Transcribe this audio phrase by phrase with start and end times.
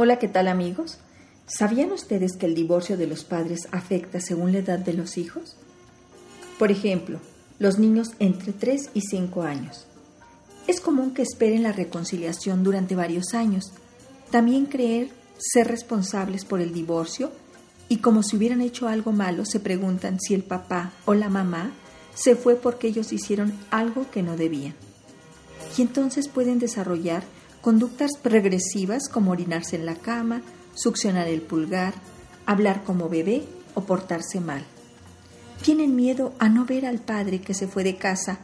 [0.00, 0.98] Hola, ¿qué tal amigos?
[1.48, 5.56] ¿Sabían ustedes que el divorcio de los padres afecta según la edad de los hijos?
[6.56, 7.18] Por ejemplo,
[7.58, 9.88] los niños entre 3 y 5 años.
[10.68, 13.72] Es común que esperen la reconciliación durante varios años.
[14.30, 17.32] También creer ser responsables por el divorcio
[17.88, 21.72] y como si hubieran hecho algo malo se preguntan si el papá o la mamá
[22.14, 24.76] se fue porque ellos hicieron algo que no debían.
[25.76, 27.24] Y entonces pueden desarrollar
[27.60, 30.42] Conductas regresivas como orinarse en la cama,
[30.74, 31.92] succionar el pulgar,
[32.46, 33.44] hablar como bebé
[33.74, 34.64] o portarse mal.
[35.62, 38.38] Tienen miedo a no ver al padre que se fue de casa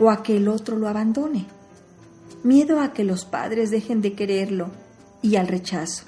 [0.00, 1.46] o a que el otro lo abandone.
[2.42, 4.70] Miedo a que los padres dejen de quererlo
[5.20, 6.04] y al rechazo.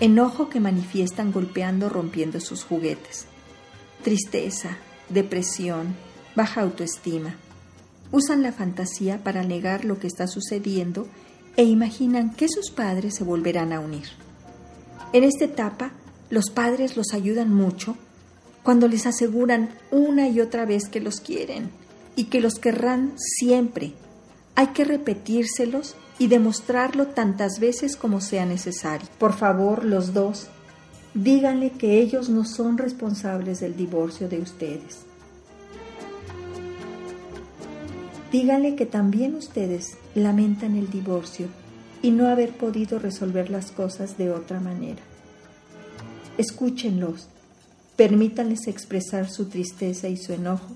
[0.00, 3.26] Enojo que manifiestan golpeando o rompiendo sus juguetes.
[4.02, 4.78] Tristeza,
[5.10, 5.94] depresión,
[6.34, 7.36] baja autoestima
[8.14, 11.08] usan la fantasía para negar lo que está sucediendo
[11.56, 14.06] e imaginan que sus padres se volverán a unir.
[15.12, 15.90] En esta etapa,
[16.30, 17.96] los padres los ayudan mucho
[18.62, 21.70] cuando les aseguran una y otra vez que los quieren
[22.14, 23.94] y que los querrán siempre.
[24.54, 29.08] Hay que repetírselos y demostrarlo tantas veces como sea necesario.
[29.18, 30.46] Por favor, los dos,
[31.14, 35.00] díganle que ellos no son responsables del divorcio de ustedes
[38.34, 41.46] Díganle que también ustedes lamentan el divorcio
[42.02, 45.02] y no haber podido resolver las cosas de otra manera.
[46.36, 47.28] Escúchenlos,
[47.94, 50.66] permítanles expresar su tristeza y su enojo,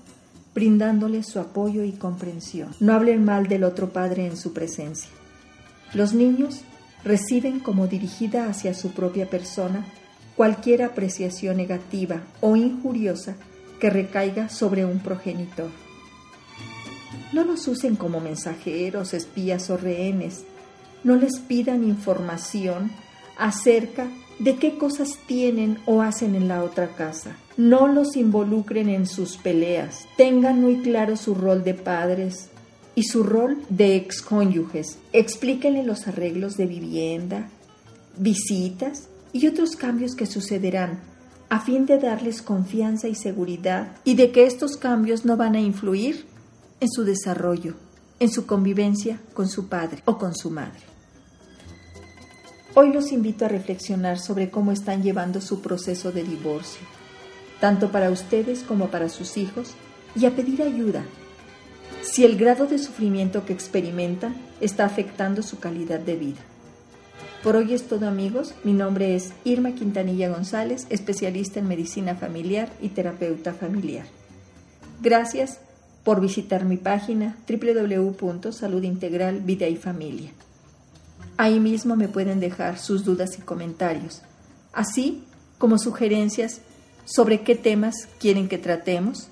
[0.55, 2.69] brindándoles su apoyo y comprensión.
[2.79, 5.09] No hablen mal del otro padre en su presencia.
[5.93, 6.61] Los niños
[7.03, 9.85] reciben como dirigida hacia su propia persona
[10.37, 13.35] cualquier apreciación negativa o injuriosa
[13.81, 15.88] que recaiga sobre un progenitor.
[17.31, 20.43] No los usen como mensajeros, espías o rehenes.
[21.03, 22.91] No les pidan información
[23.37, 24.07] acerca
[24.39, 27.35] de qué cosas tienen o hacen en la otra casa.
[27.57, 30.07] No los involucren en sus peleas.
[30.17, 32.49] Tengan muy claro su rol de padres
[32.95, 34.97] y su rol de excónyuges.
[35.13, 37.49] Explíquenle los arreglos de vivienda,
[38.17, 40.99] visitas y otros cambios que sucederán
[41.49, 45.59] a fin de darles confianza y seguridad y de que estos cambios no van a
[45.59, 46.25] influir
[46.79, 47.75] en su desarrollo,
[48.19, 50.81] en su convivencia con su padre o con su madre.
[52.75, 56.81] Hoy los invito a reflexionar sobre cómo están llevando su proceso de divorcio,
[57.59, 59.71] tanto para ustedes como para sus hijos,
[60.15, 61.03] y a pedir ayuda
[62.01, 66.39] si el grado de sufrimiento que experimentan está afectando su calidad de vida.
[67.43, 72.69] Por hoy es todo amigos, mi nombre es Irma Quintanilla González, especialista en medicina familiar
[72.81, 74.05] y terapeuta familiar.
[75.01, 75.59] Gracias
[76.03, 80.31] por visitar mi página www.salud integral vida y familia.
[81.37, 84.21] Ahí mismo me pueden dejar sus dudas y comentarios,
[84.73, 85.23] así
[85.57, 86.61] como sugerencias
[87.05, 89.29] sobre qué temas quieren que tratemos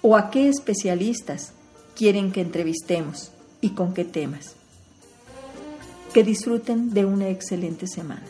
[0.00, 1.52] o a qué especialistas
[1.94, 3.30] quieren que entrevistemos
[3.60, 4.56] y con qué temas.
[6.12, 8.24] Que disfruten de una excelente semana.